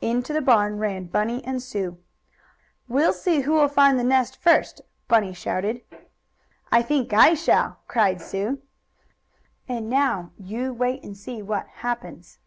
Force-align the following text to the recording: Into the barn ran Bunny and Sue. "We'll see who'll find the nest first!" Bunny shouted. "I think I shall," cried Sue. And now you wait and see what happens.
Into 0.00 0.32
the 0.32 0.40
barn 0.40 0.78
ran 0.78 1.06
Bunny 1.06 1.44
and 1.44 1.60
Sue. 1.60 1.98
"We'll 2.86 3.12
see 3.12 3.40
who'll 3.40 3.66
find 3.66 3.98
the 3.98 4.04
nest 4.04 4.36
first!" 4.36 4.82
Bunny 5.08 5.32
shouted. 5.32 5.82
"I 6.70 6.80
think 6.80 7.12
I 7.12 7.34
shall," 7.34 7.80
cried 7.88 8.20
Sue. 8.20 8.62
And 9.68 9.90
now 9.90 10.30
you 10.38 10.72
wait 10.72 11.02
and 11.02 11.16
see 11.16 11.42
what 11.42 11.66
happens. 11.66 12.38